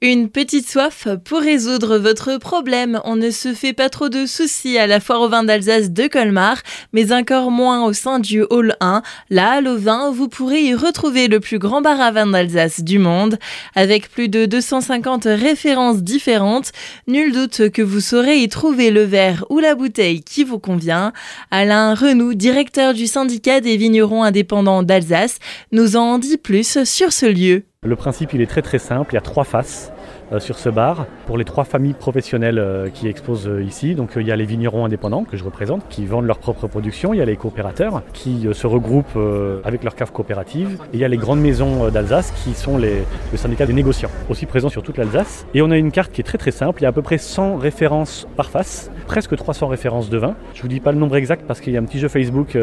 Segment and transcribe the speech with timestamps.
[0.00, 3.00] Une petite soif pour résoudre votre problème.
[3.02, 6.06] On ne se fait pas trop de soucis à la foire au vin d'Alsace de
[6.06, 9.02] Colmar, mais encore moins au sein du Hall 1.
[9.28, 12.84] La Halle au vin, vous pourrez y retrouver le plus grand bar à vin d'Alsace
[12.84, 13.40] du monde.
[13.74, 16.70] Avec plus de 250 références différentes,
[17.08, 21.12] nul doute que vous saurez y trouver le verre ou la bouteille qui vous convient.
[21.50, 25.40] Alain Renou, directeur du syndicat des vignerons indépendants d'Alsace,
[25.72, 27.67] nous en dit plus sur ce lieu.
[27.86, 29.12] Le principe, il est très très simple.
[29.12, 29.92] Il y a trois faces
[30.38, 33.94] sur ce bar pour les trois familles professionnelles euh, qui exposent euh, ici.
[33.94, 37.14] Donc il y a les vignerons indépendants que je représente qui vendent leur propre production.
[37.14, 39.18] Il y a les coopérateurs qui se regroupent
[39.64, 40.78] avec leur cave coopérative.
[40.92, 43.02] Et il y a les grandes maisons d'Alsace qui sont le
[43.36, 45.46] syndicat des négociants, aussi présents sur toute l'Alsace.
[45.54, 46.80] Et on a une carte qui est très très simple.
[46.80, 50.34] Il y a à peu près 100 références par face, presque 300 références de vin.
[50.54, 52.56] Je vous dis pas le nombre exact parce qu'il y a un petit jeu Facebook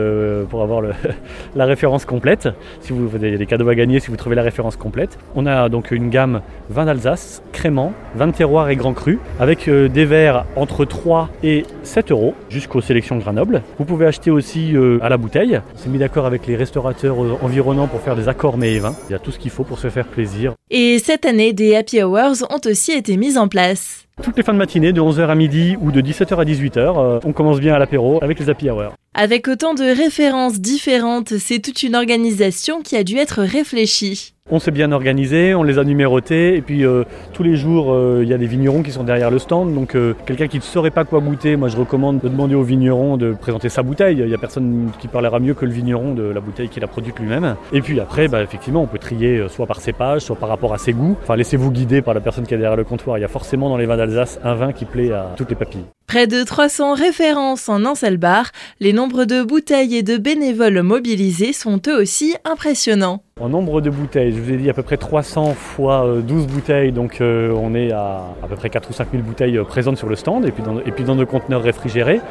[0.49, 0.81] pour avoir
[1.55, 2.49] la référence complète.
[2.81, 5.17] Si vous avez des cadeaux à gagner, si vous trouvez la référence complète.
[5.35, 9.67] On a donc une gamme vin d'Alsace, crément, vin de terroir et grand cru, avec
[9.67, 13.61] euh, des verres entre 3 et 7 euros jusqu'aux sélections Grenoble.
[13.77, 15.61] Vous pouvez acheter aussi euh, à la bouteille.
[15.73, 18.79] On s'est mis d'accord avec les restaurateurs euh, environnants pour faire des accords mets et
[18.79, 18.95] vins.
[19.09, 20.53] Il y a tout ce qu'il faut pour se faire plaisir.
[20.69, 24.05] Et cette année, des happy hours ont aussi été mis en place.
[24.21, 27.33] Toutes les fins de matinée, de 11h à midi ou de 17h à 18h, on
[27.33, 28.93] commence bien à l'apéro avec les happy hours.
[29.17, 34.33] Avec autant de références différentes, c'est toute une organisation qui a dû être réfléchie.
[34.51, 38.19] On s'est bien organisé, on les a numérotés et puis euh, tous les jours euh,
[38.23, 39.73] il y a des vignerons qui sont derrière le stand.
[39.73, 42.61] Donc euh, quelqu'un qui ne saurait pas quoi goûter, moi je recommande de demander au
[42.61, 44.17] vigneron de présenter sa bouteille.
[44.19, 46.87] Il n'y a personne qui parlera mieux que le vigneron de la bouteille qu'il a
[46.87, 47.55] produite lui-même.
[47.71, 50.77] Et puis après, bah, effectivement, on peut trier soit par cépage, soit par rapport à
[50.77, 51.15] ses goûts.
[51.23, 53.17] Enfin laissez-vous guider par la personne qui est derrière le comptoir.
[53.17, 55.55] Il y a forcément dans les vins d'Alsace un vin qui plaît à toutes les
[55.55, 55.85] papilles.
[56.07, 60.83] Près de 300 références en un seul bar, les nombres de bouteilles et de bénévoles
[60.83, 63.24] mobilisés sont eux aussi impressionnants.
[63.41, 66.47] En nombre de bouteilles, je vous ai dit à peu près 300 fois 12 euh,
[66.47, 69.65] bouteilles, donc euh, on est à à peu près 4 ou 5 000 bouteilles euh,
[69.65, 72.21] présentes sur le stand et puis dans, et puis dans nos conteneurs réfrigérés.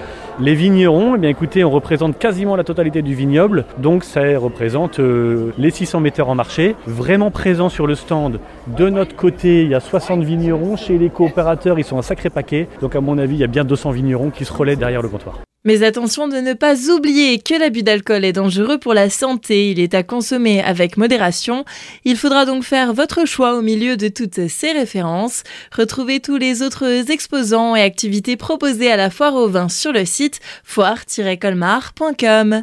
[0.40, 4.98] Les vignerons, eh bien écoutez, on représente quasiment la totalité du vignoble, donc ça représente
[4.98, 8.40] les 600 metteurs en marché, vraiment présents sur le stand.
[8.66, 12.30] De notre côté, il y a 60 vignerons, chez les coopérateurs, ils sont un sacré
[12.30, 15.02] paquet, donc à mon avis, il y a bien 200 vignerons qui se relaient derrière
[15.02, 15.38] le comptoir.
[15.66, 19.80] Mais attention de ne pas oublier que l'abus d'alcool est dangereux pour la santé, il
[19.80, 21.64] est à consommer avec modération.
[22.04, 25.42] Il faudra donc faire votre choix au milieu de toutes ces références.
[25.74, 30.04] Retrouvez tous les autres exposants et activités proposées à la foire au vin sur le
[30.04, 32.62] site foire-colmar.com.